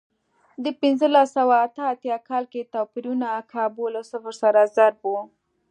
[0.63, 5.13] په پنځلس سوه اته اتیا کال کې توپیرونه کابو له صفر سره ضرب و.